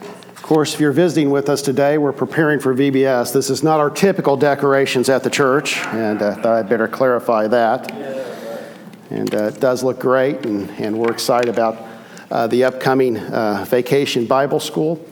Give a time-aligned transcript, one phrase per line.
[0.00, 3.32] Of course, if you're visiting with us today, we're preparing for VBS.
[3.32, 7.46] This is not our typical decorations at the church, and uh, thought I'd better clarify
[7.48, 7.92] that.
[9.10, 11.76] And uh, it does look great, and, and we're excited about
[12.30, 15.04] uh, the upcoming uh, Vacation Bible School.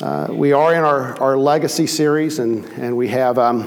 [0.00, 3.64] Uh, we are in our, our legacy series, and, and we have um,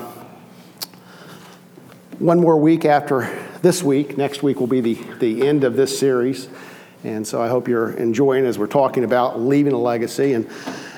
[2.19, 3.29] one more week after
[3.61, 4.17] this week.
[4.17, 6.47] Next week will be the, the end of this series.
[7.03, 10.33] And so I hope you're enjoying as we're talking about leaving a legacy.
[10.33, 10.47] And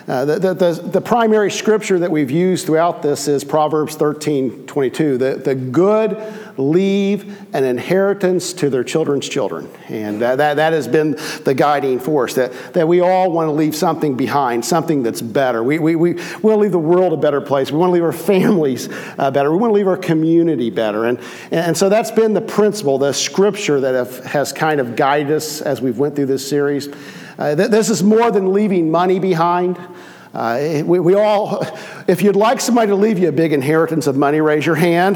[0.07, 5.17] uh, the, the, the, primary scripture that we've used throughout this is Proverbs 13 22.
[5.17, 6.11] The, the good
[6.57, 9.69] leave an inheritance to their children's children.
[9.89, 13.51] And that, that, that has been the guiding force that, that we all want to
[13.51, 15.63] leave something behind, something that's better.
[15.63, 17.71] We, we, we want to leave the world a better place.
[17.71, 19.51] We want to leave our families uh, better.
[19.51, 21.05] We want to leave our community better.
[21.05, 21.19] And,
[21.51, 25.61] and so that's been the principle, the scripture that have, has kind of guided us
[25.61, 26.87] as we've went through this series.
[27.37, 29.77] Uh, th- this is more than leaving money behind.
[30.33, 31.65] Uh, we, we all,
[32.07, 35.15] if you'd like somebody to leave you a big inheritance of money, raise your hand.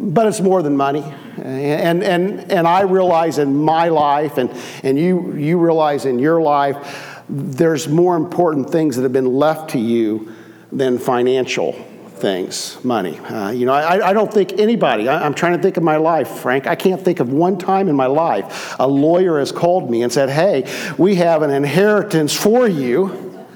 [0.00, 1.02] But it's more than money.
[1.36, 4.50] And, and, and I realize in my life, and,
[4.82, 9.70] and you, you realize in your life, there's more important things that have been left
[9.70, 10.32] to you
[10.72, 11.72] than financial
[12.18, 13.18] things, money.
[13.18, 15.96] Uh, you know, I, I, don't think anybody, I, am trying to think of my
[15.96, 16.66] life, Frank.
[16.66, 20.12] I can't think of one time in my life a lawyer has called me and
[20.12, 23.46] said, hey, we have an inheritance for you.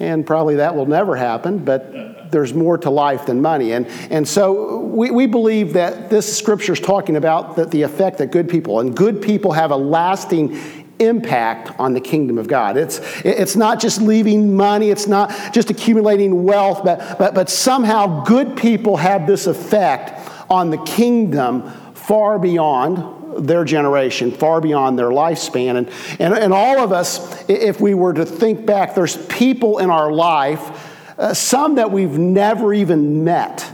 [0.00, 3.72] And probably that will never happen, but there's more to life than money.
[3.72, 8.18] And, and so we, we believe that this scripture is talking about the, the effect
[8.18, 10.58] that good people, and good people have a lasting
[10.98, 12.76] impact on the kingdom of God.
[12.76, 18.24] It's, it's not just leaving money, it's not just accumulating wealth, but, but, but somehow
[18.24, 25.10] good people have this effect on the kingdom far beyond their generation, far beyond their
[25.10, 25.76] lifespan.
[25.76, 29.90] And, and, and all of us, if we were to think back, there's people in
[29.90, 30.85] our life,
[31.18, 33.70] uh, some that we've never even met,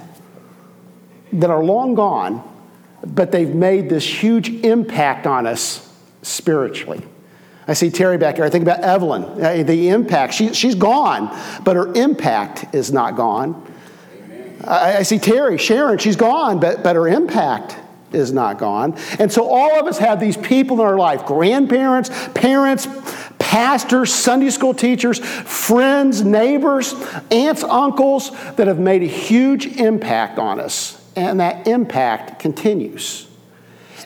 [1.32, 2.42] that are long gone,
[3.04, 5.92] but they've made this huge impact on us
[6.22, 7.02] spiritually.
[7.66, 8.44] I see Terry back here.
[8.44, 10.34] I think about Evelyn, uh, the impact.
[10.34, 13.66] She, she's gone, but her impact is not gone.
[14.64, 17.76] I, I see Terry, Sharon, she's gone, but, but her impact
[18.12, 18.96] is not gone.
[19.18, 22.86] And so all of us have these people in our life grandparents, parents,
[23.52, 26.94] pastors, Sunday school teachers, friends, neighbors,
[27.30, 30.98] aunts, uncles that have made a huge impact on us.
[31.16, 33.28] And that impact continues.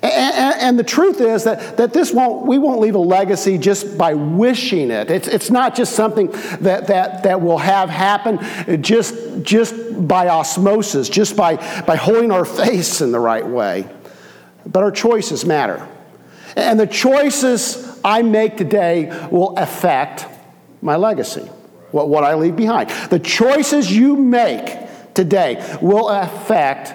[0.03, 3.97] And, and, the truth is that, that this won't, we won't leave a legacy just
[3.97, 5.13] by wishing it.
[5.13, 6.27] It's, it's not just something
[6.61, 9.75] that, that, that will have happen just, just
[10.09, 13.89] by osmosis, just by, by holding our face in the right way.
[14.67, 15.87] But our choices matter.
[16.57, 20.27] And the choices I make today will affect
[20.81, 21.43] my legacy,
[21.91, 22.89] what, what I leave behind.
[23.11, 24.79] The choices you make
[25.13, 26.95] today will affect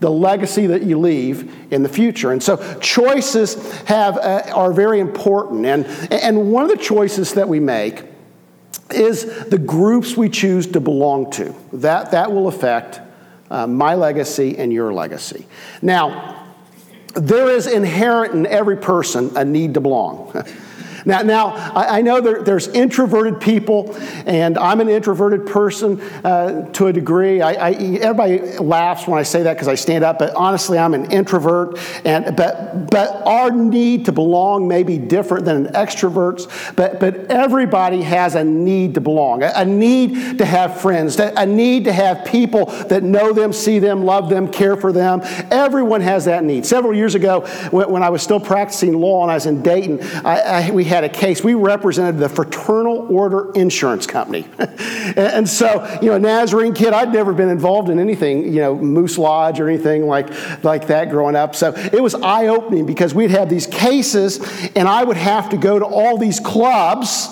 [0.00, 2.32] the legacy that you leave in the future.
[2.32, 5.64] And so choices have, uh, are very important.
[5.64, 8.02] And, and one of the choices that we make
[8.90, 11.54] is the groups we choose to belong to.
[11.72, 13.00] That, that will affect
[13.50, 15.46] uh, my legacy and your legacy.
[15.80, 16.39] Now,
[17.14, 20.44] there is inherent in every person a need to belong.
[21.04, 23.96] Now, now I, I know there, there's introverted people,
[24.26, 27.40] and I'm an introverted person uh, to a degree.
[27.40, 30.94] I, I, everybody laughs when I say that because I stand up, but honestly, I'm
[30.94, 31.78] an introvert.
[32.04, 37.30] And, but, but our need to belong may be different than an extrovert's, but, but
[37.30, 41.92] everybody has a need to belong, a, a need to have friends, a need to
[41.92, 45.20] have people that know them, see them, love them, care for them.
[45.50, 46.66] Everyone has that need.
[46.66, 47.40] Several years ago,
[47.70, 51.04] when, when I was still practicing law and I was in Dayton, I, we had
[51.04, 51.42] a case.
[51.42, 54.46] We represented the Fraternal Order Insurance Company.
[55.16, 59.16] and so, you know, Nazarene kid, I'd never been involved in anything, you know, Moose
[59.16, 60.28] Lodge or anything like,
[60.64, 61.54] like that growing up.
[61.54, 64.40] So it was eye opening because we'd have these cases
[64.74, 67.28] and I would have to go to all these clubs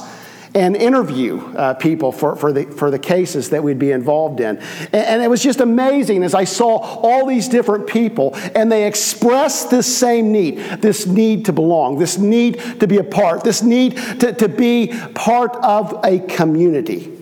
[0.54, 4.58] and interview uh, people for, for, the, for the cases that we'd be involved in.
[4.58, 8.86] And, and, it was just amazing as I saw all these different people and they
[8.86, 13.62] expressed this same need this need to belong, this need to be a part, this
[13.62, 17.12] need to, to be part of a community.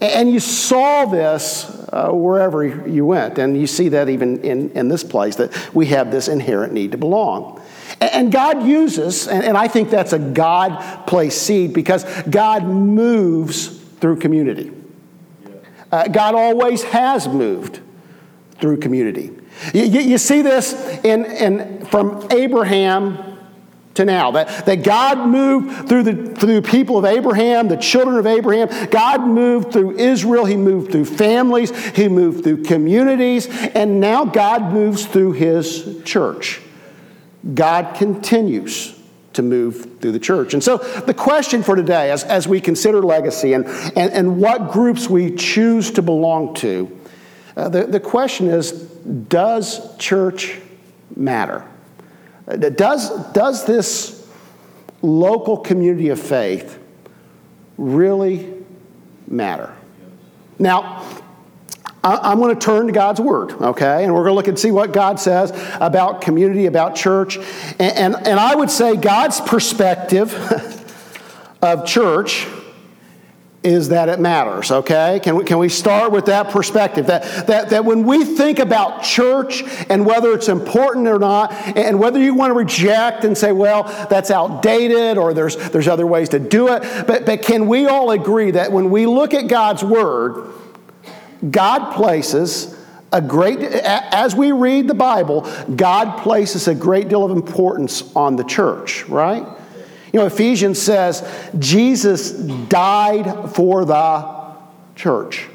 [0.00, 3.38] And you saw this uh, wherever you went.
[3.38, 6.92] And you see that even in, in this place, that we have this inherent need
[6.92, 7.55] to belong.
[8.00, 13.68] And God uses, and I think that's a God placed seed because God moves
[14.00, 14.70] through community.
[15.90, 17.80] Uh, God always has moved
[18.60, 19.30] through community.
[19.72, 23.38] You, you see this in, in, from Abraham
[23.94, 24.30] to now.
[24.32, 28.68] That, that God moved through the, through the people of Abraham, the children of Abraham.
[28.90, 30.44] God moved through Israel.
[30.44, 31.70] He moved through families.
[31.96, 33.48] He moved through communities.
[33.74, 36.60] And now God moves through his church.
[37.54, 38.96] God continues
[39.34, 40.54] to move through the church.
[40.54, 44.72] And so the question for today, as, as we consider legacy and, and, and what
[44.72, 46.98] groups we choose to belong to,
[47.56, 50.58] uh, the, the question is does church
[51.14, 51.66] matter?
[52.48, 54.28] Uh, does, does this
[55.02, 56.78] local community of faith
[57.76, 58.54] really
[59.28, 59.74] matter?
[60.58, 61.05] Now,
[62.06, 64.04] I'm going to turn to God's Word, okay?
[64.04, 67.38] And we're going to look and see what God says about community, about church.
[67.78, 70.32] And, and, and I would say God's perspective
[71.62, 72.46] of church
[73.66, 75.20] is that it matters, okay?
[75.22, 77.08] Can we, can we start with that perspective?
[77.08, 81.98] That, that, that when we think about church and whether it's important or not, and
[81.98, 86.28] whether you want to reject and say, well, that's outdated or there's, there's other ways
[86.28, 89.82] to do it, but, but can we all agree that when we look at God's
[89.82, 90.52] Word,
[91.50, 92.76] God places
[93.12, 98.36] a great, as we read the Bible, God places a great deal of importance on
[98.36, 99.46] the church, right?
[100.12, 101.28] You know, Ephesians says
[101.58, 104.56] Jesus died for the
[104.94, 105.46] church.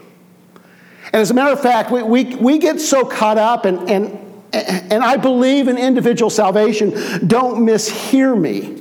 [1.06, 4.18] And as a matter of fact, we, we, we get so caught up, and, and,
[4.54, 6.92] and I believe in individual salvation.
[7.28, 8.81] Don't mishear me.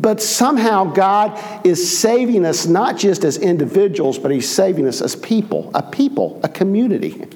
[0.00, 5.14] But somehow God is saving us not just as individuals, but He's saving us as
[5.14, 7.28] people, a people, a community.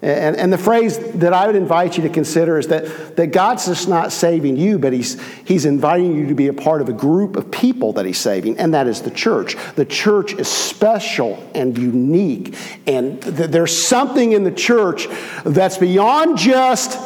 [0.00, 3.66] And, and the phrase that I would invite you to consider is that, that God's
[3.66, 6.92] just not saving you, but he's, he's inviting you to be a part of a
[6.92, 9.56] group of people that He's saving, and that is the church.
[9.76, 12.56] The church is special and unique,
[12.86, 15.06] and th- there's something in the church
[15.44, 16.98] that's beyond just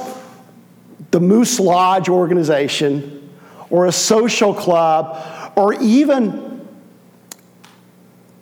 [1.10, 3.25] the Moose Lodge organization
[3.70, 6.66] or a social club or even,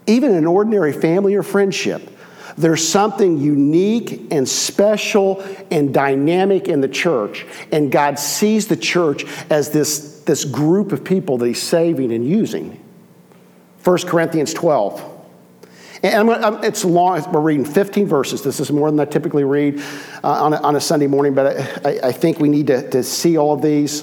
[0.06, 2.10] even an ordinary family or friendship.
[2.56, 9.24] There's something unique and special and dynamic in the church, and God sees the church
[9.50, 12.80] as this, this group of people that He's saving and using.
[13.82, 15.12] 1 Corinthians 12.
[16.04, 16.28] And
[16.62, 18.42] it's long, we're reading 15 verses.
[18.42, 19.80] This is more than I typically read
[20.22, 23.02] uh, on, a, on, a, Sunday morning, but I, I think we need to, to
[23.02, 24.02] see all of these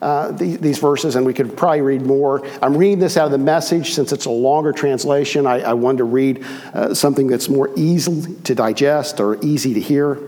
[0.00, 2.46] uh, the, these verses, and we could probably read more.
[2.62, 5.46] I'm reading this out of the message since it's a longer translation.
[5.46, 6.44] I, I wanted to read
[6.74, 10.18] uh, something that's more easy to digest or easy to hear.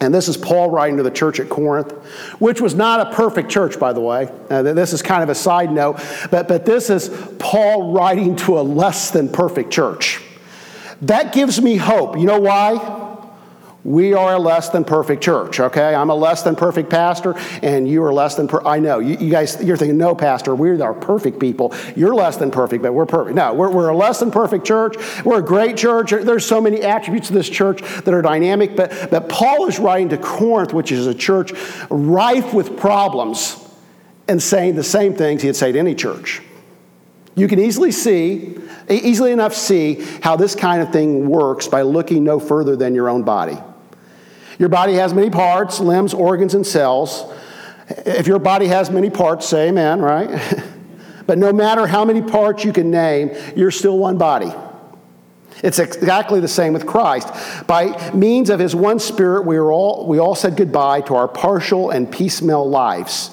[0.00, 1.92] And this is Paul writing to the church at Corinth,
[2.38, 4.28] which was not a perfect church, by the way.
[4.50, 6.00] Uh, this is kind of a side note,
[6.30, 7.08] but, but this is
[7.38, 10.20] Paul writing to a less than perfect church.
[11.02, 12.18] That gives me hope.
[12.18, 13.03] You know why?
[13.84, 15.94] We are a less than perfect church, okay?
[15.94, 18.98] I'm a less than perfect pastor, and you are less than per- I know.
[18.98, 21.74] You, you, guys, you're thinking, no, pastor, we are perfect people.
[21.94, 23.36] You're less than perfect, but we're perfect.
[23.36, 24.96] No, we're, we're a less than perfect church.
[25.22, 26.12] We're a great church.
[26.12, 30.08] There's so many attributes of this church that are dynamic, but, but Paul is writing
[30.08, 31.52] to Corinth, which is a church
[31.90, 33.60] rife with problems,
[34.28, 36.40] and saying the same things he'd say to any church.
[37.34, 38.56] You can easily see,
[38.88, 43.10] easily enough see how this kind of thing works by looking no further than your
[43.10, 43.58] own body.
[44.58, 47.24] Your body has many parts, limbs, organs, and cells.
[47.88, 50.64] If your body has many parts, say amen, right?
[51.26, 54.52] but no matter how many parts you can name, you're still one body.
[55.62, 57.28] It's exactly the same with Christ.
[57.66, 61.90] By means of his one spirit, we, all, we all said goodbye to our partial
[61.90, 63.30] and piecemeal lives.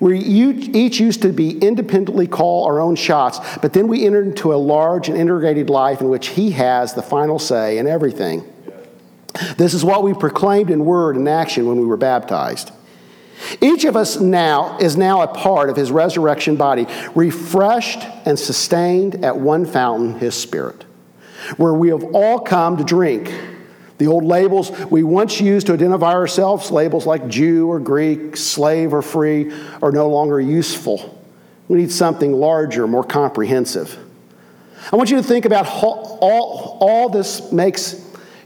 [0.00, 4.54] We each used to be independently call our own shots, but then we entered into
[4.54, 8.50] a large and integrated life in which he has the final say in everything.
[9.56, 12.70] This is what we proclaimed in word and action when we were baptized.
[13.60, 19.24] Each of us now is now a part of his resurrection body, refreshed and sustained
[19.24, 20.84] at one fountain, his spirit,
[21.56, 23.32] where we have all come to drink.
[23.98, 28.92] The old labels we once used to identify ourselves, labels like Jew or Greek, slave
[28.92, 31.22] or free, are no longer useful.
[31.68, 33.98] We need something larger, more comprehensive.
[34.92, 38.01] I want you to think about all, all, all this makes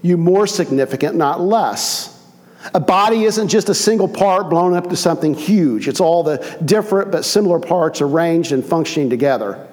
[0.06, 2.12] you more significant, not less.
[2.74, 6.38] A body isn't just a single part blown up to something huge, it's all the
[6.64, 9.66] different but similar parts arranged and functioning together.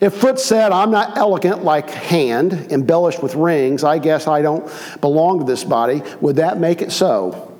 [0.00, 4.70] If foot said, I'm not elegant like hand, embellished with rings, I guess I don't
[5.00, 7.52] belong to this body, would that make it so?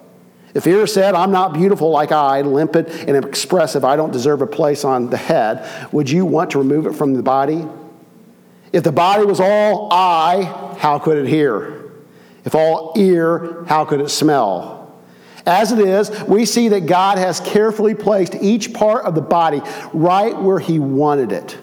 [0.53, 4.47] If ear said, I'm not beautiful like eye, limpid and expressive, I don't deserve a
[4.47, 7.67] place on the head, would you want to remove it from the body?
[8.75, 11.93] If the body was all eye, how could it hear?
[12.45, 14.93] If all ear, how could it smell?
[15.47, 19.63] As it is, we see that God has carefully placed each part of the body
[19.93, 21.57] right where He wanted it.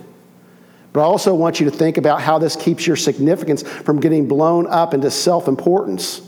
[0.94, 4.30] But I also want you to think about how this keeps your significance from getting
[4.30, 6.22] blown up into self importance.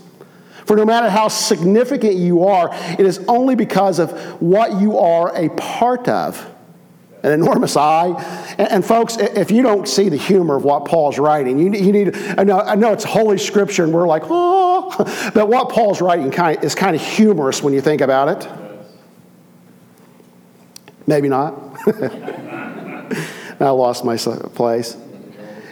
[0.66, 4.12] For no matter how significant you are, it is only because of
[4.42, 6.53] what you are a part of.
[7.24, 8.08] An enormous eye.
[8.58, 11.92] And, and folks, if you don't see the humor of what Paul's writing, you, you
[11.92, 16.02] need, I know, I know it's Holy Scripture and we're like, oh, but what Paul's
[16.02, 18.50] writing kind of, is kind of humorous when you think about it.
[21.08, 21.54] Maybe not.
[23.60, 24.98] I lost my place.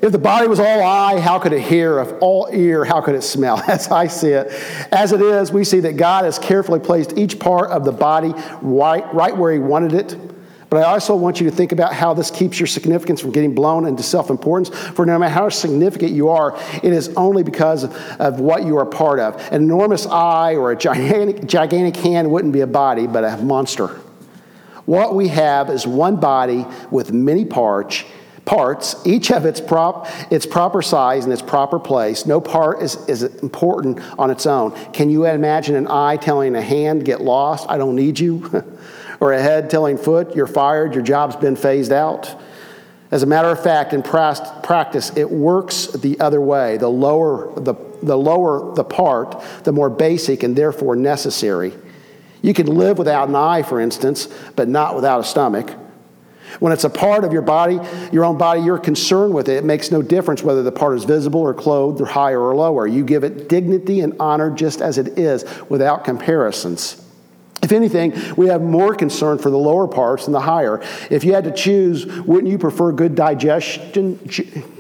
[0.01, 1.99] If the body was all eye, how could it hear?
[1.99, 3.59] If all ear, how could it smell?
[3.67, 4.47] As I see it.
[4.91, 8.33] As it is, we see that God has carefully placed each part of the body
[8.61, 10.30] right, right where He wanted it.
[10.71, 13.53] But I also want you to think about how this keeps your significance from getting
[13.53, 14.69] blown into self importance.
[14.69, 18.85] For no matter how significant you are, it is only because of what you are
[18.85, 19.35] part of.
[19.51, 23.87] An enormous eye or a gigantic, gigantic hand wouldn't be a body, but a monster.
[24.85, 28.05] What we have is one body with many parts,
[28.45, 32.25] parts, each of its, prop, its proper size and its proper place.
[32.25, 34.71] No part is, is important on its own.
[34.93, 38.63] Can you imagine an eye telling a hand, get lost, I don't need you?
[39.21, 42.41] or a head telling foot, you're fired, your job's been phased out?
[43.11, 46.77] As a matter of fact, in practice, it works the other way.
[46.77, 51.73] The lower the, the lower the part, the more basic and therefore necessary.
[52.41, 55.69] You can live without an eye, for instance, but not without a stomach.
[56.59, 57.79] When it's a part of your body,
[58.11, 59.57] your own body, you're concerned with it.
[59.57, 62.87] It makes no difference whether the part is visible or clothed or higher or lower.
[62.87, 67.00] You give it dignity and honor just as it is without comparisons.
[67.61, 70.81] If anything, we have more concern for the lower parts than the higher.
[71.09, 74.19] If you had to choose, wouldn't you prefer good digestion,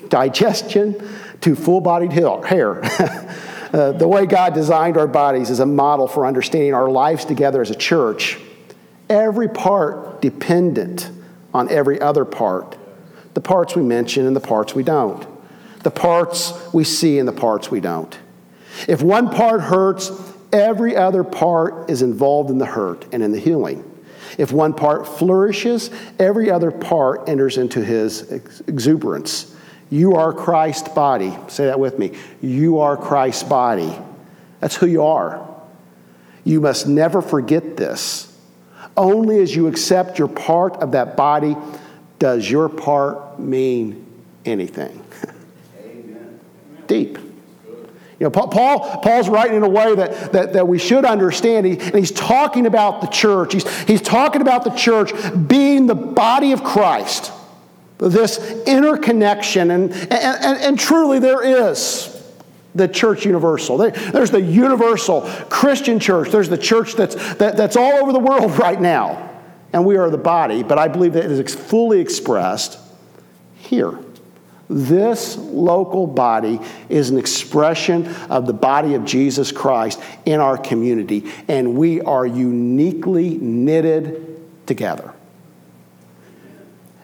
[0.09, 1.07] digestion
[1.41, 2.81] to full bodied hair?
[3.71, 7.61] Uh, the way God designed our bodies is a model for understanding our lives together
[7.61, 8.37] as a church.
[9.07, 11.09] Every part dependent
[11.53, 12.77] on every other part.
[13.33, 15.25] The parts we mention and the parts we don't.
[15.83, 18.17] The parts we see and the parts we don't.
[18.87, 20.09] If one part hurts,
[20.51, 23.87] every other part is involved in the hurt and in the healing.
[24.37, 28.31] If one part flourishes, every other part enters into his
[28.67, 29.55] exuberance.
[29.89, 31.37] You are Christ's body.
[31.47, 32.17] Say that with me.
[32.41, 33.93] You are Christ's body.
[34.61, 35.47] That's who you are.
[36.43, 38.27] You must never forget this.
[38.95, 41.55] Only as you accept your part of that body
[42.19, 44.05] does your part mean
[44.45, 45.03] anything.
[45.83, 46.39] Amen.
[46.87, 47.17] Deep.
[48.21, 51.65] You know, Paul, Paul's writing in a way that, that, that we should understand.
[51.65, 53.51] He, and he's talking about the church.
[53.51, 55.11] He's, he's talking about the church
[55.47, 57.31] being the body of Christ
[57.97, 58.37] this
[58.67, 59.71] interconnection.
[59.71, 62.15] And, and, and, and truly, there is
[62.75, 63.77] the church universal.
[63.77, 66.29] there's the universal Christian church.
[66.29, 69.31] There's the church that's, that, that's all over the world right now.
[69.73, 72.77] And we are the body, but I believe that it is fully expressed
[73.55, 73.97] here.
[74.73, 81.29] This local body is an expression of the body of Jesus Christ in our community,
[81.49, 85.13] and we are uniquely knitted together.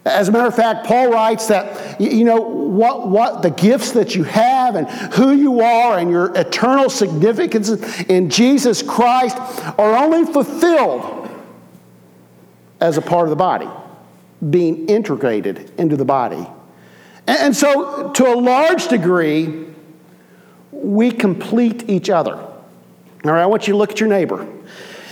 [0.06, 4.16] As a matter of fact, Paul writes that, you know, what, what the gifts that
[4.16, 7.70] you have and who you are and your eternal significance
[8.04, 9.36] in Jesus Christ
[9.78, 11.30] are only fulfilled
[12.80, 13.68] as a part of the body,
[14.50, 16.48] being integrated into the body.
[17.28, 19.66] And, so, to a large degree,
[20.72, 22.36] we complete each other.
[22.36, 24.48] All right, I want you to look at your neighbor.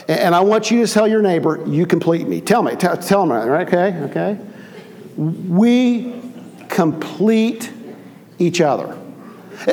[0.08, 2.40] And I want you to tell your neighbor, you complete me.
[2.40, 3.68] Tell me, tell, tell them, right?
[3.68, 4.40] Okay, okay
[5.18, 6.22] we
[6.68, 7.72] complete
[8.40, 8.98] each other.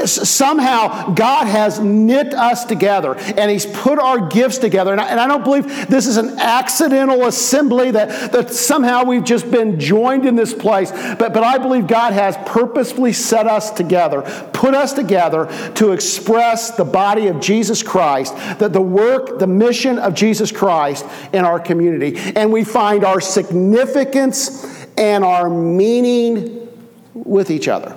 [0.07, 4.93] Somehow, God has knit us together and He's put our gifts together.
[4.93, 9.25] And I, and I, don't believe this is an accidental assembly that, that somehow we've
[9.25, 10.91] just been joined in this place.
[10.91, 14.23] But, but I believe God has purposefully set us together,
[14.53, 19.99] put us together to express the body of Jesus Christ, that the work, the mission
[19.99, 22.17] of Jesus Christ in our community.
[22.37, 26.69] And we find our significance and our meaning
[27.15, 27.97] with each other.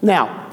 [0.00, 0.51] Now,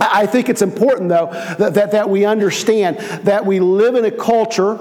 [0.00, 1.26] I think it's important, though,
[1.58, 4.78] that, that, that, we understand that we live in a culture,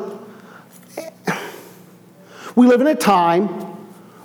[2.55, 3.47] we live in a time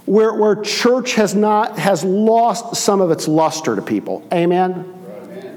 [0.06, 4.26] where, where church has not has lost some of its luster to people.
[4.32, 4.97] Amen?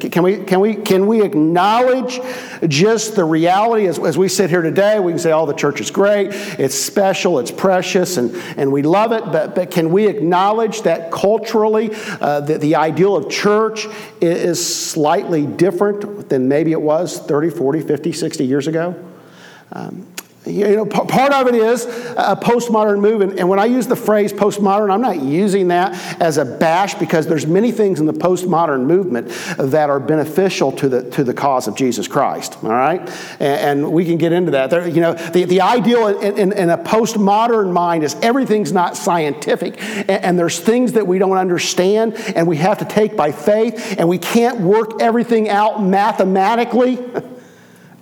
[0.09, 2.19] Can we, can we, can we acknowledge
[2.67, 4.99] just the reality as, as we sit here today?
[4.99, 8.81] We can say, oh, the church is great, it's special, it's precious, and, and we
[8.81, 13.87] love it, but, but can we acknowledge that culturally uh, the, the ideal of church
[14.19, 18.95] is slightly different than maybe it was 30, 40, 50, 60 years ago?
[19.73, 20.10] Um,
[20.45, 23.37] You know, part of it is a postmodern movement.
[23.37, 27.27] And when I use the phrase postmodern, I'm not using that as a bash because
[27.27, 29.27] there's many things in the postmodern movement
[29.59, 32.57] that are beneficial to the, to the cause of Jesus Christ.
[32.63, 33.01] All right?
[33.39, 34.71] And, and we can get into that.
[34.71, 38.97] There, you know, the, the ideal in, in, in, a postmodern mind is everything's not
[38.97, 39.79] scientific.
[39.79, 43.95] And, and there's things that we don't understand and we have to take by faith.
[43.99, 46.97] And we can't work everything out mathematically.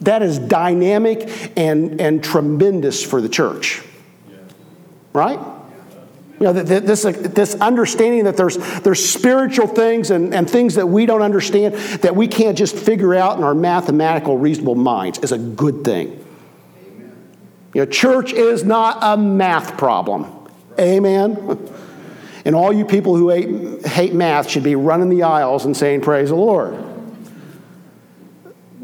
[0.02, 3.82] That is dynamic and, and tremendous for the church.
[5.14, 5.40] Right?
[6.40, 10.88] You know, this, uh, this understanding that there's, there's spiritual things and, and things that
[10.88, 15.34] we don't understand that we can't just figure out in our mathematical, reasonable minds is
[15.34, 16.26] a good thing.
[17.74, 20.50] You know, church is not a math problem.
[20.80, 21.68] Amen.
[22.46, 26.02] And all you people who hate, hate math should be running the aisles and saying,
[26.02, 26.74] Praise the Lord.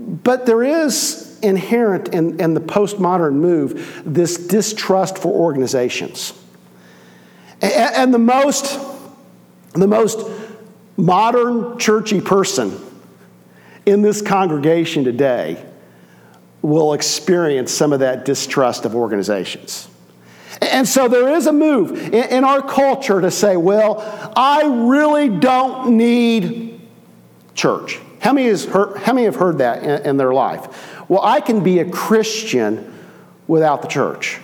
[0.06, 6.34] But there is inherent in, in the postmodern move this distrust for organizations.
[7.62, 8.80] And, and the most,
[9.74, 10.30] the most
[10.96, 12.80] modern churchy person
[13.86, 15.64] in this congregation today
[16.62, 19.88] will experience some of that distrust of organizations.
[20.62, 24.02] And so there is a move in, our culture to say, well,
[24.36, 26.82] I really don't need
[27.54, 28.00] church.
[28.26, 31.08] How many, has heard, how many have heard that in, in their life?
[31.08, 32.92] Well, I can be a Christian
[33.46, 34.40] without the church,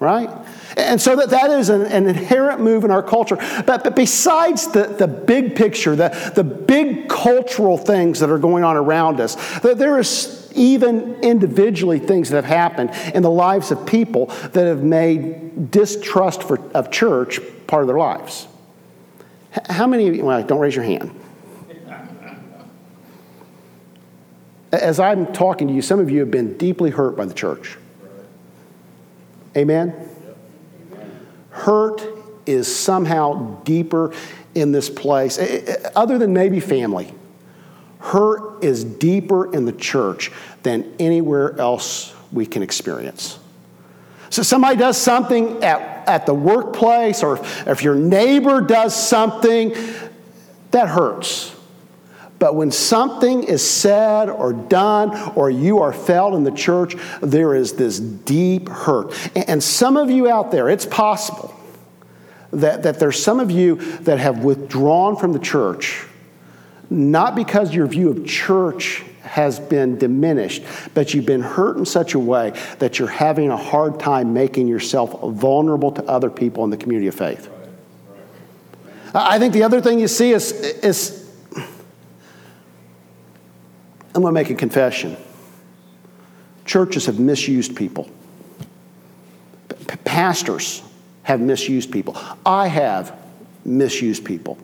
[0.00, 0.28] right?
[0.76, 3.36] And so that, that is an, an, inherent move in our culture.
[3.36, 8.64] But, but besides the, the big picture, the, the big cultural things that are going
[8.64, 13.70] on around us, that there is even individually things that have happened in the lives
[13.70, 18.48] of people that have made distrust for, of church part of their lives.
[19.68, 21.19] How many, of you, well, don't raise your hand.
[24.72, 27.76] As I'm talking to you, some of you have been deeply hurt by the church.
[29.56, 29.94] Amen?
[31.50, 32.02] Hurt
[32.46, 34.14] is somehow deeper
[34.54, 35.38] in this place,
[35.94, 37.12] other than maybe family.
[37.98, 40.30] Hurt is deeper in the church
[40.62, 43.38] than anywhere else we can experience.
[44.30, 49.74] So, somebody does something at, at the workplace, or if your neighbor does something,
[50.70, 51.54] that hurts.
[52.40, 57.54] But when something is said or done or you are felt in the church, there
[57.54, 59.12] is this deep hurt.
[59.36, 61.54] And some of you out there, it's possible
[62.50, 66.06] that, that there's some of you that have withdrawn from the church,
[66.88, 70.62] not because your view of church has been diminished,
[70.94, 74.66] but you've been hurt in such a way that you're having a hard time making
[74.66, 77.50] yourself vulnerable to other people in the community of faith.
[79.14, 81.19] I think the other thing you see is, is
[84.20, 85.16] I'm going to make a confession.
[86.66, 88.10] Churches have misused people.
[89.70, 90.82] P- pastors
[91.22, 92.18] have misused people.
[92.44, 93.18] I have
[93.64, 94.58] misused people.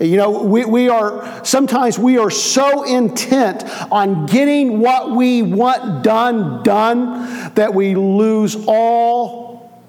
[0.00, 6.02] You know, we, we are, sometimes we are so intent on getting what we want
[6.02, 9.84] done, done, that we lose all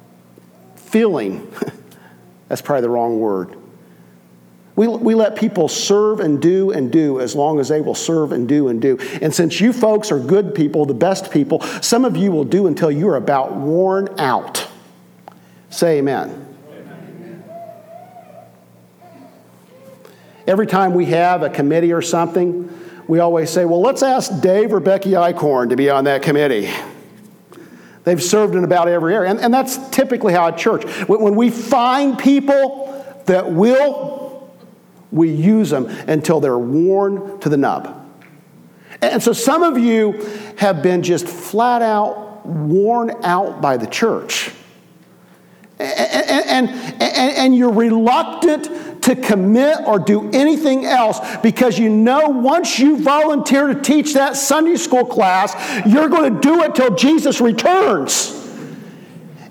[0.76, 1.50] feeling.
[2.50, 3.56] That's probably the wrong word
[4.78, 8.32] we, we let people serve and do and do as long as they will serve
[8.32, 9.00] and do and do.
[9.24, 12.68] And since you folks are good people, the best people, some of you will do
[12.68, 14.68] until you're about worn out.
[15.72, 16.44] Say amen.
[20.46, 22.72] Every time we have a committee or something,
[23.08, 26.72] we always say, well, let's ask Dave or Becky Eichhorn to be on that committee.
[28.04, 29.32] They've served in about every area.
[29.32, 32.94] And, and that's typically how a church, when we find people
[33.26, 34.17] that will
[35.12, 37.94] we use them until they're worn to the nub.
[39.02, 40.14] And so some of you
[40.58, 44.52] have been just flat out worn out by the church.
[45.80, 52.30] And, and, and, and, you're reluctant to commit or do anything else because you know
[52.30, 55.54] once you volunteer to teach that Sunday school class,
[55.86, 58.47] you're going to do it till Jesus returns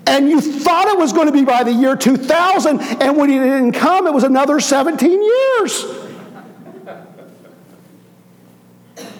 [0.07, 3.39] and you thought it was going to be by the year 2000, and when it
[3.39, 5.85] didn't come, it was another 17 years.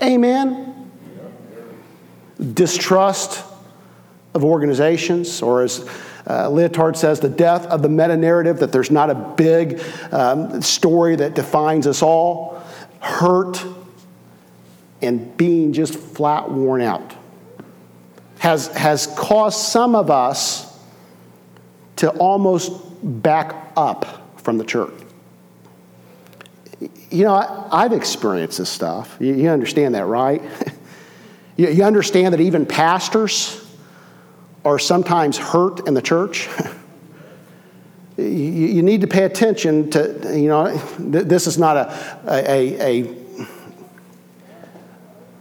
[0.01, 0.89] Amen.
[2.53, 3.43] Distrust
[4.33, 5.81] of organizations, or as
[6.25, 10.61] uh, Lyotard says, the death of the meta narrative, that there's not a big um,
[10.61, 12.63] story that defines us all,
[12.99, 13.63] hurt,
[15.01, 17.15] and being just flat worn out
[18.39, 20.66] has, has caused some of us
[21.97, 22.71] to almost
[23.21, 24.93] back up from the church.
[27.09, 27.33] You know,
[27.71, 29.17] I, have experienced this stuff.
[29.19, 30.41] You, you understand that, right?
[31.57, 33.65] you, you understand that even pastors
[34.63, 36.49] are sometimes hurt in the church.
[38.17, 43.26] you, need to pay attention to, you know, this is not a, a, a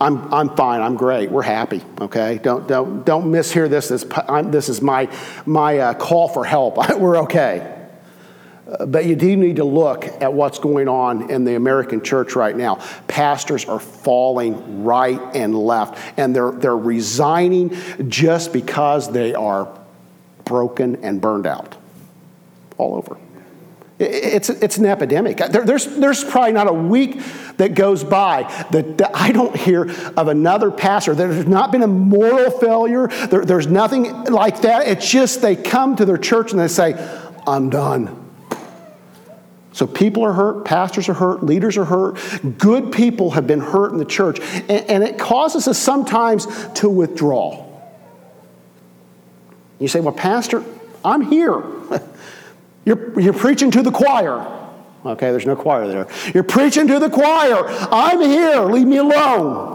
[0.01, 0.83] I'm, I'm fine.
[0.83, 1.31] I'm great.
[1.31, 1.83] We're happy.
[2.01, 2.39] Okay.
[2.43, 3.89] Don't don't don't mishear this.
[3.89, 4.05] This
[4.45, 5.11] this is my
[5.47, 6.77] my uh, call for help.
[6.99, 7.73] We're okay.
[8.69, 12.35] Uh, but you do need to look at what's going on in the American church
[12.35, 12.75] right now.
[13.07, 17.75] Pastors are falling right and left, and they're they're resigning
[18.09, 19.67] just because they are
[20.45, 21.75] broken and burned out
[22.77, 23.17] all over.
[23.99, 25.39] It's, it's an epidemic.
[25.39, 27.19] There, there's, there's probably not a week
[27.57, 31.15] that goes by that, that, I don't hear of another pastor.
[31.15, 33.07] There's not been a moral failure.
[33.07, 34.87] There, there's nothing like that.
[34.87, 36.93] It's just they come to their church and they say,
[37.47, 38.25] I'm done.
[39.73, 42.19] So people are hurt, pastors are hurt, leaders are hurt,
[42.59, 46.89] good people have been hurt in the church, and, and it causes us sometimes to
[46.89, 47.63] withdraw.
[49.79, 50.65] You say, Well, Pastor,
[51.05, 51.63] I'm here.
[52.87, 54.53] You're, you're preaching to the choir.
[55.05, 56.09] Okay, there's no choir there.
[56.33, 57.67] You're preaching to the choir.
[57.69, 58.61] I'm here.
[58.61, 59.75] Leave me alone.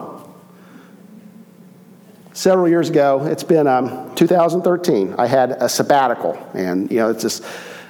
[2.33, 6.37] Several years ago, it's been um, 2013, I had a sabbatical.
[6.53, 7.43] And, you know, it's just,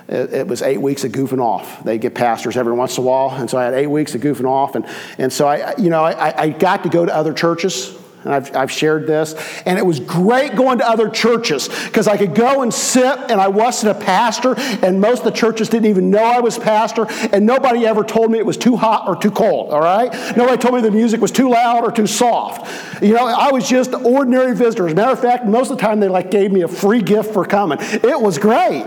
[0.07, 1.84] it, it, was eight weeks of goofing off.
[1.84, 3.29] They get pastors every once in a while.
[3.29, 4.73] And so I had eight weeks of goofing off.
[4.73, 4.88] And,
[5.19, 8.71] and so I, you know, I, I got to go to other churches I've, I've
[8.71, 9.34] shared this.
[9.65, 13.41] And it was great going to other churches because I could go and sit, and
[13.41, 17.07] I wasn't a pastor, and most of the churches didn't even know I was pastor,
[17.31, 20.12] and nobody ever told me it was too hot or too cold, all right?
[20.38, 23.01] Nobody told me the music was too loud or too soft.
[23.01, 24.86] You know, I was just ordinary visitor.
[24.88, 27.01] As a matter of fact, most of the time they like gave me a free
[27.01, 27.79] gift for coming.
[27.81, 28.84] It was great.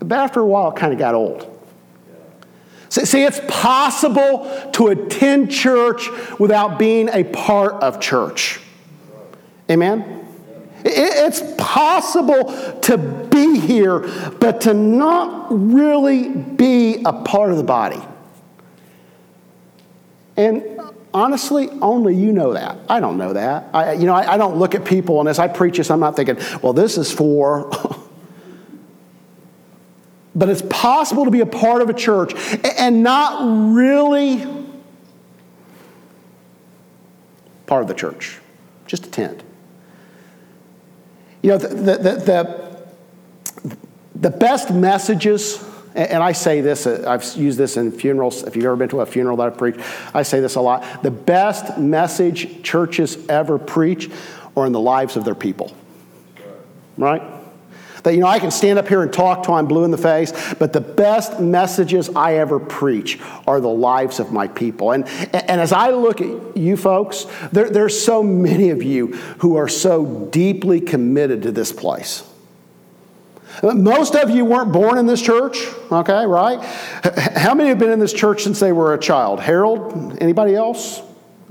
[0.00, 1.55] But after a while, it kind of got old.
[2.88, 8.60] See, it's possible to attend church without being a part of church.
[9.70, 10.26] Amen?
[10.84, 14.00] It's possible to be here,
[14.38, 18.00] but to not really be a part of the body.
[20.36, 20.80] And
[21.12, 22.78] honestly, only you know that.
[22.88, 23.70] I don't know that.
[23.74, 25.98] I, you know, I, I don't look at people, and as I preach this, I'm
[25.98, 27.72] not thinking, well, this is for
[30.36, 32.34] but it's possible to be a part of a church
[32.78, 34.46] and not really
[37.64, 38.38] part of the church,
[38.86, 39.42] just attend.
[41.42, 41.96] You know, the, the,
[43.64, 43.76] the,
[44.14, 48.42] the, best messages, and I say this, uh, I've used this in funerals.
[48.42, 49.80] If you've ever been to a funeral that I've preached,
[50.12, 51.02] I say this a lot.
[51.02, 54.10] The best message churches ever preach
[54.54, 55.74] are in the lives of their people.
[56.98, 57.22] Right?
[58.06, 59.98] That, you know, I can stand up here and talk till I'm blue in the
[59.98, 64.92] face, but the best messages I ever preach are the lives of my people.
[64.92, 69.56] And, and as I look at you folks, there, there's so many of you who
[69.56, 72.22] are so deeply committed to this place.
[73.64, 76.62] Most of you weren't born in this church, okay, right?
[77.34, 79.40] How many have been in this church since they were a child?
[79.40, 80.18] Harold?
[80.20, 81.02] Anybody else?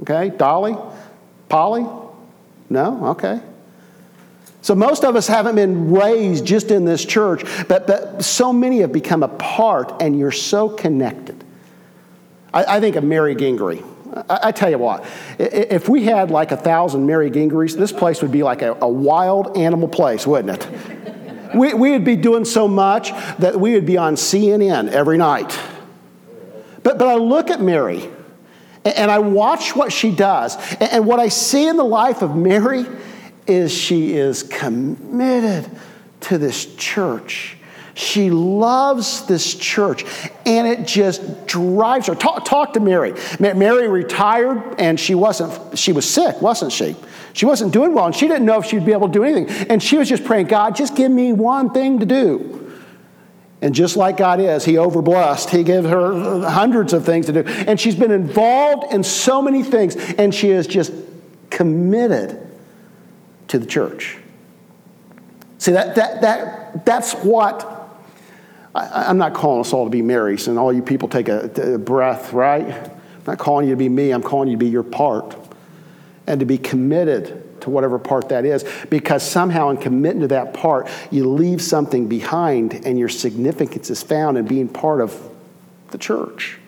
[0.03, 0.77] Okay, Dolly?
[1.49, 1.85] Polly?
[2.69, 3.07] No?
[3.07, 3.41] Okay.
[4.65, 8.79] So most of us haven't been raised just in this church, but, but so many
[8.79, 11.43] have become a part, and you're so connected.
[12.51, 13.85] I, I think of Mary Gingrey.
[14.27, 15.05] I, I, tell you what,
[15.37, 18.87] if we had like a thousand Mary Gingreys, this place would be like a, a
[18.87, 21.55] wild animal place, wouldn't it?
[21.55, 25.59] we, we would be doing so much that we would be on CNN every night.
[26.81, 28.09] But, but I look at Mary
[28.83, 30.57] and I watch what she does.
[30.81, 32.87] And what I see in the life of Mary
[33.47, 35.69] is she is committed
[36.21, 37.57] to this church.
[37.95, 40.03] She loves this church,
[40.45, 42.15] and it just drives her.
[42.15, 43.13] Talk, talk to Mary.
[43.39, 45.77] Mary retired, and she wasn't.
[45.79, 46.97] She was sick, wasn't she?
[47.31, 49.67] She wasn't doing well, and she didn't know if she'd be able to do anything.
[49.69, 52.73] And she was just praying, God, just give me one thing to do.
[53.61, 55.49] And just like God is, He overblessed.
[55.49, 57.43] He gave her hundreds of things to do.
[57.45, 60.91] And she's been involved in so many things, and she is just
[61.49, 62.44] committed
[63.47, 64.17] to the church.
[65.57, 67.71] See, that, that, that, that's what
[68.75, 71.75] I, am not calling us all to be Marys, and all you people take a,
[71.75, 72.67] a breath, right?
[72.67, 75.35] I'm not calling you to be me, I'm calling you to be your part
[76.27, 80.53] and to be committed to whatever part that is because somehow in committing to that
[80.53, 85.29] part you leave something behind and your significance is found in being part of
[85.89, 86.59] the church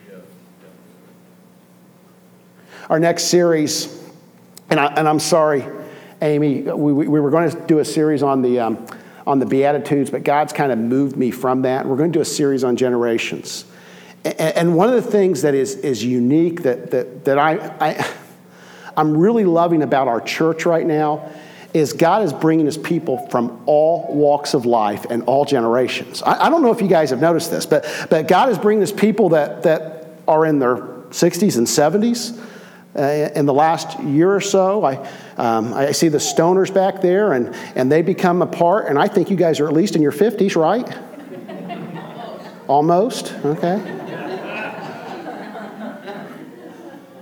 [2.88, 4.02] our next series
[4.70, 5.64] and, I, and i'm sorry
[6.20, 8.86] Amy, we, we were going to do a series on the, um,
[9.26, 11.86] on the Beatitudes, but God's kind of moved me from that.
[11.86, 13.64] We're going to do a series on generations.
[14.24, 18.14] And, and one of the things that is, is unique that, that, that I, I,
[18.96, 21.30] I'm really loving about our church right now
[21.74, 26.22] is God is bringing his people from all walks of life and all generations.
[26.22, 28.80] I, I, don't know if you guys have noticed this, but, but God is bringing
[28.80, 32.42] his people that, that are in their 60s and 70s.
[32.96, 34.96] Uh, in the last year or so, I,
[35.36, 39.06] um, I see the stoners back there, and, and they become a part, and I
[39.08, 40.88] think you guys are at least in your 50s, right?
[42.66, 43.98] Almost, okay.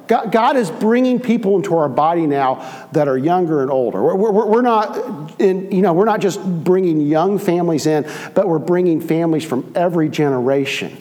[0.07, 4.01] God, is bringing people into our body now that are younger and older.
[4.01, 8.47] We're, we're, we're, not in, you know, we're not just bringing young families in, but
[8.47, 10.97] we're bringing families from every generation.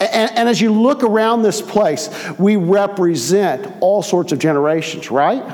[0.00, 5.44] And, and as you look around this place, we represent all sorts of generations, right?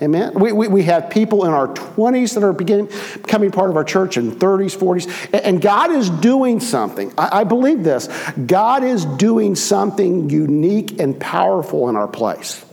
[0.00, 0.32] Amen.
[0.34, 3.84] We, we, we have people in our 20s that are beginning, becoming part of our
[3.84, 5.40] church in 30s, 40s.
[5.44, 7.12] And God is doing something.
[7.18, 8.08] I, I believe this.
[8.46, 12.64] God is doing something unique and powerful in our place.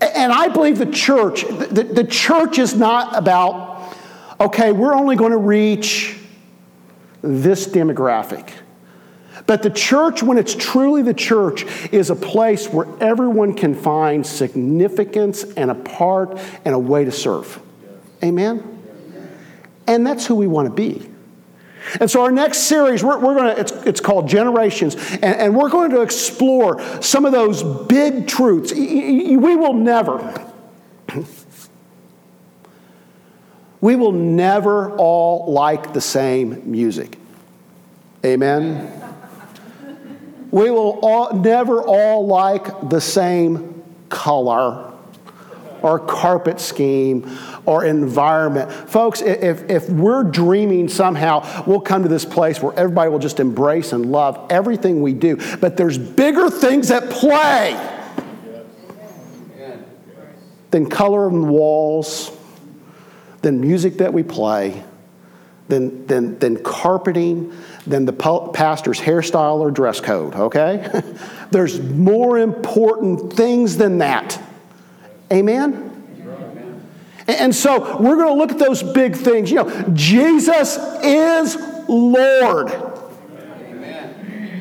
[0.00, 3.94] And I believe the church, the, the church is not about,
[4.40, 6.19] okay, we're only going to reach
[7.22, 8.52] this demographic.
[9.46, 14.26] But the church, when it's truly the church, is a place where everyone can find
[14.26, 17.60] significance and a part and a way to serve.
[18.22, 18.66] Amen?
[19.86, 21.10] And that's who we want to be.
[21.98, 25.56] And so, our next series, we're, we're going to, it's, it's called Generations, and, and
[25.56, 28.72] we're going to explore some of those big truths.
[28.72, 30.49] We will never,
[33.80, 37.18] we will never all like the same music.
[38.24, 38.96] Amen?
[40.50, 44.92] We will all, never all like the same color
[45.82, 48.70] or carpet scheme or environment.
[48.70, 53.40] Folks, if, if we're dreaming somehow, we'll come to this place where everybody will just
[53.40, 55.38] embrace and love everything we do.
[55.58, 57.72] But there's bigger things at play
[60.70, 62.36] than color on the walls,
[63.42, 64.82] than music that we play,
[65.68, 67.52] than, than, than carpeting,
[67.86, 71.02] than the pastor's hairstyle or dress code, okay?
[71.50, 74.40] There's more important things than that.
[75.32, 75.86] Amen?
[77.26, 79.50] And so we're going to look at those big things.
[79.50, 81.56] You know, Jesus is
[81.88, 82.90] Lord.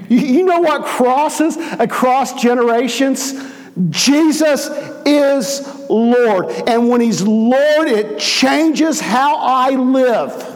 [0.09, 3.33] You know what crosses across generations?
[3.89, 4.67] Jesus
[5.05, 6.47] is Lord.
[6.67, 10.55] And when He's Lord, it changes how I live.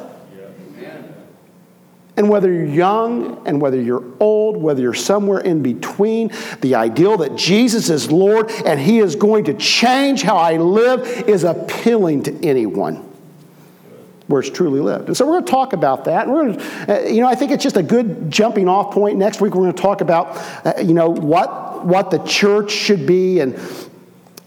[2.16, 7.18] And whether you're young and whether you're old, whether you're somewhere in between, the ideal
[7.18, 12.24] that Jesus is Lord and He is going to change how I live is appealing
[12.24, 13.13] to anyone
[14.28, 15.08] where it's truly lived.
[15.08, 16.28] And so we're going to talk about that.
[16.28, 19.18] We're to, uh, you know, I think it's just a good jumping off point.
[19.18, 23.06] Next week we're going to talk about, uh, you know, what what the church should
[23.06, 23.58] be and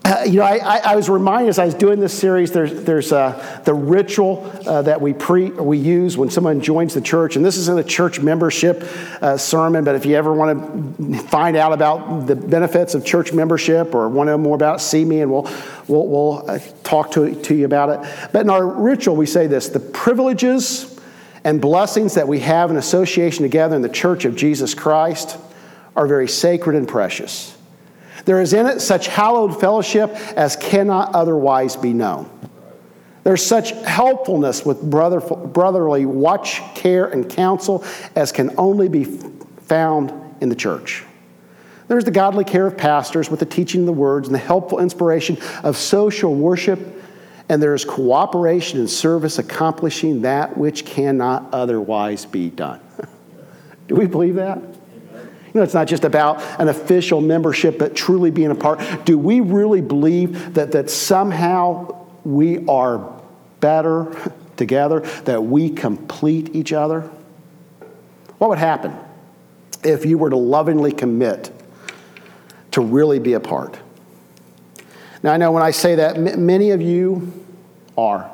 [0.06, 2.84] uh, you know, I, I, I, was reminded as I was doing this series, there's,
[2.84, 7.34] there's uh, the ritual uh, that we, pre, we use when someone joins the church.
[7.34, 8.84] And this isn't a church membership
[9.20, 13.32] uh, sermon, but if you ever want to find out about the benefits of church
[13.32, 15.50] membership or want to know more about it, see me and we'll,
[15.88, 18.30] we'll, we'll uh, talk to, to you about it.
[18.32, 21.00] But in our ritual, we say this the privileges
[21.42, 25.36] and blessings that we have in association together in the church of Jesus Christ
[25.96, 27.55] are very sacred and precious.
[28.26, 32.28] There is in it such hallowed fellowship as cannot otherwise be known.
[33.22, 37.84] There's such helpfulness with brother, brotherly watch, care, and counsel
[38.14, 41.04] as can only be found in the church.
[41.88, 44.80] There's the godly care of pastors with the teaching of the words and the helpful
[44.80, 46.80] inspiration of social worship,
[47.48, 52.80] and there is cooperation and service accomplishing that which cannot otherwise be done.
[53.88, 54.60] Do we believe that?
[55.56, 58.78] You know, it's not just about an official membership, but truly being a part.
[59.06, 63.18] Do we really believe that, that somehow we are
[63.60, 67.10] better together, that we complete each other?
[68.36, 68.94] What would happen
[69.82, 71.50] if you were to lovingly commit
[72.72, 73.78] to really be a part?
[75.22, 77.32] Now, I know when I say that, many of you
[77.96, 78.30] are.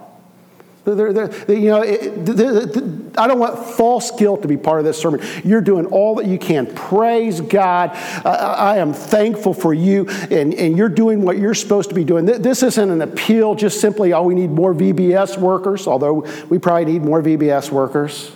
[0.85, 4.99] They're, they're, you know, it, I don't want false guilt to be part of this
[4.99, 5.21] sermon.
[5.45, 6.67] You're doing all that you can.
[6.67, 7.91] Praise God.
[8.25, 12.03] Uh, I am thankful for you, and, and you're doing what you're supposed to be
[12.03, 12.25] doing.
[12.25, 16.87] This isn't an appeal just simply, oh, we need more VBS workers, although we probably
[16.87, 18.33] need more VBS workers.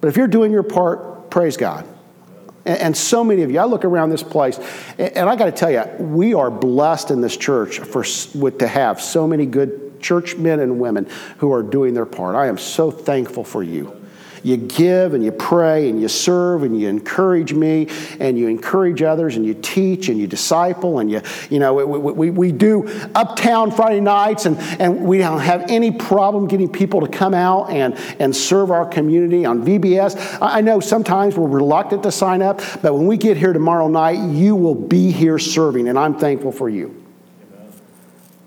[0.00, 1.86] But if you're doing your part, praise God.
[2.64, 4.58] And, and so many of you, I look around this place,
[4.96, 8.02] and, and I got to tell you, we are blessed in this church for,
[8.34, 12.36] with, to have so many good church men and women who are doing their part.
[12.36, 14.00] I am so thankful for you.
[14.42, 17.88] you give and you pray and you serve and you encourage me
[18.20, 22.12] and you encourage others and you teach and you disciple and you, you know, we,
[22.12, 27.00] we, we do uptown Friday nights and, and we don't have any problem getting people
[27.00, 30.38] to come out and, and serve our community on VBS.
[30.42, 34.18] I know sometimes we're reluctant to sign up, but when we get here tomorrow night,
[34.18, 37.02] you will be here serving, and I'm thankful for you.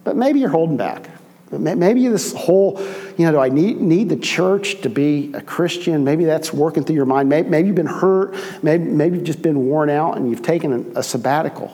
[0.03, 1.16] But maybe you're holding back.
[1.49, 2.77] Maybe this whole,
[3.17, 6.03] you know, do I need, need the church to be a Christian?
[6.03, 7.29] Maybe that's working through your mind.
[7.29, 8.36] Maybe, maybe you've been hurt.
[8.62, 11.71] Maybe, maybe you've just been worn out and you've taken a, a sabbatical.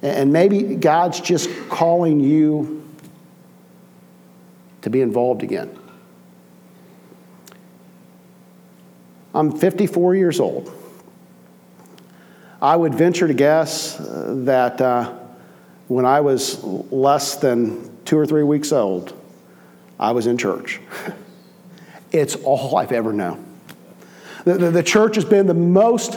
[0.00, 2.88] And maybe God's just calling you
[4.82, 5.76] to be involved again.
[9.34, 10.72] I'm 54 years old.
[12.62, 15.14] I would venture to guess uh, that uh,
[15.88, 19.12] when I was less than two or three weeks old,
[20.00, 20.80] I was in church.
[22.12, 23.44] it's all I've ever known.
[24.44, 26.16] The, the, the, church has been the most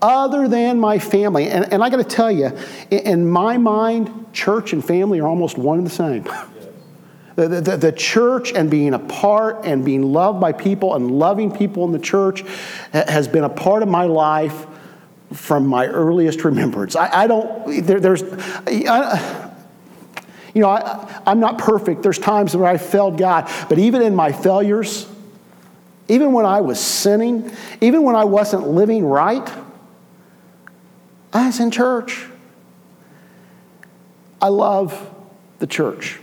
[0.00, 1.50] other than my family.
[1.50, 2.56] And, and I got to tell you,
[2.90, 6.24] in, in, my mind, church and family are almost one and the same.
[7.36, 11.54] The, the, the, church and being a part and being loved by people and loving
[11.54, 12.42] people in the church
[12.94, 14.66] has been a part of my life
[15.34, 16.96] from my earliest remembrance.
[16.96, 18.22] I, I don't, there, there's,
[18.66, 19.45] I,
[20.56, 22.02] you know, I, I'm not perfect.
[22.02, 25.06] There's times where I failed God, but even in my failures,
[26.08, 29.46] even when I was sinning, even when I wasn't living right,
[31.30, 32.24] I was in church.
[34.40, 35.14] I love
[35.58, 36.18] the church.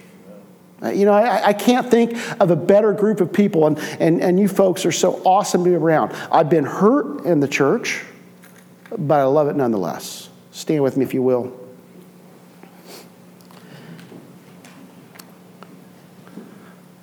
[0.82, 4.20] Uh, you know, I, I, can't think of a better group of people, and, and,
[4.20, 6.12] and you folks are so awesome to be around.
[6.32, 8.04] I've been hurt in the church,
[8.98, 10.30] but I love it nonetheless.
[10.50, 11.63] Stand with me if you will.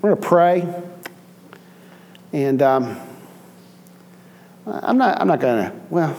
[0.00, 0.82] We're going to pray.
[2.32, 2.98] And um,
[4.66, 6.16] I'm not, I'm not going to, well,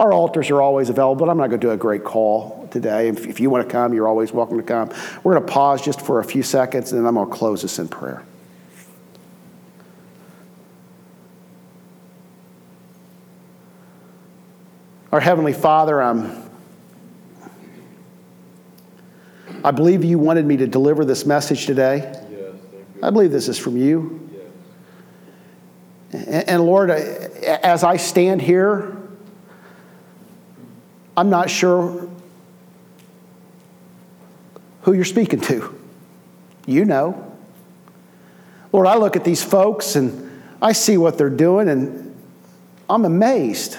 [0.00, 3.08] our altars are always available, but I'm not going to do a great call today.
[3.08, 4.90] If, if you want to come, you're always welcome to come.
[5.22, 7.62] We're going to pause just for a few seconds, and then I'm going to close
[7.62, 8.24] this in prayer.
[15.12, 16.50] Our Heavenly Father, um,
[19.62, 22.16] I believe you wanted me to deliver this message today.
[23.02, 24.28] I believe this is from you.
[26.12, 28.96] And Lord, as I stand here,
[31.16, 32.08] I'm not sure
[34.82, 35.78] who you're speaking to.
[36.66, 37.26] You know.
[38.72, 42.16] Lord, I look at these folks and I see what they're doing and
[42.88, 43.76] I'm amazed.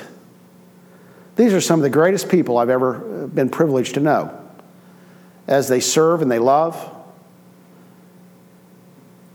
[1.35, 4.37] These are some of the greatest people I've ever been privileged to know
[5.47, 6.77] as they serve and they love.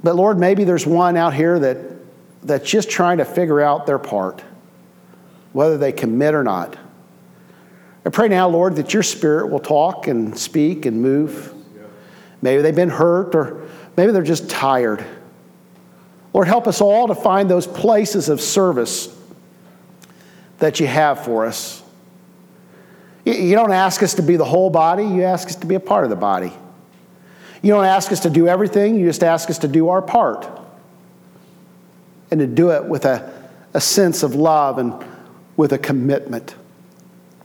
[0.07, 1.79] But Lord, maybe there's one out here that,
[2.45, 4.41] that's just trying to figure out their part,
[5.53, 6.77] whether they commit or not.
[8.05, 11.53] I pray now, Lord, that your spirit will talk and speak and move.
[12.41, 13.67] Maybe they've been hurt or
[13.97, 15.05] maybe they're just tired.
[16.33, 19.13] Lord, help us all to find those places of service
[20.59, 21.83] that you have for us.
[23.25, 25.81] You don't ask us to be the whole body, you ask us to be a
[25.81, 26.53] part of the body.
[27.67, 30.49] You don't ask us to do everything, you just ask us to do our part.
[32.31, 34.95] And to do it with a, a sense of love and
[35.57, 36.55] with a commitment.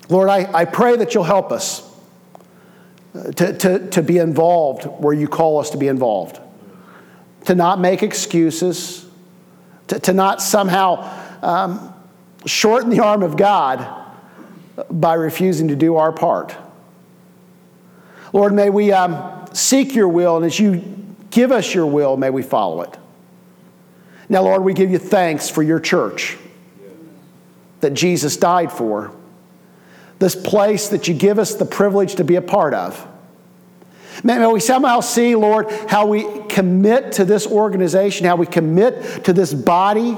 [0.10, 1.82] Lord, I, I pray that you'll help us
[3.16, 6.40] uh, to, to, to be involved where you call us to be involved,
[7.46, 9.04] to not make excuses,
[9.88, 11.10] to, to not somehow
[11.42, 11.96] um,
[12.46, 13.88] shorten the arm of God
[14.88, 16.56] by refusing to do our part.
[18.34, 18.92] Lord, may we.
[18.92, 20.84] Um, seek your will, and as you
[21.30, 22.98] give us your will, may we follow it.
[24.30, 26.38] Now, Lord, we give you thanks for your church
[27.82, 29.12] that Jesus died for,
[30.20, 33.08] this place that you give us the privilege to be a part of.
[34.24, 39.34] May we somehow see, Lord, how we commit to this organization, how we commit to
[39.34, 40.18] this body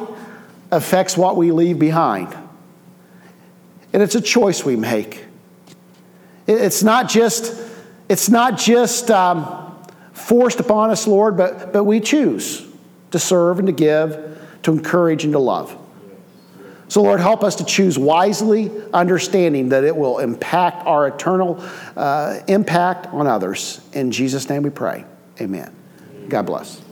[0.72, 2.36] affects what we leave behind.
[3.93, 5.24] And it's a choice we make.
[6.47, 7.55] It's not just
[8.14, 9.76] it's not just um,
[10.11, 12.64] forced upon us, Lord, but, but we choose
[13.09, 15.76] to serve and to give, to encourage and to love.
[16.89, 21.59] So, Lord, help us to choose wisely, understanding that it will impact our eternal
[21.97, 23.82] uh, impact on others.
[23.93, 25.05] In Jesus' name we pray.
[25.41, 25.76] Amen.
[26.30, 26.83] God bless.